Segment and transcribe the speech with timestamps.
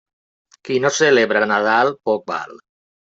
[0.69, 2.57] Qui no celebra Nadal, poc val.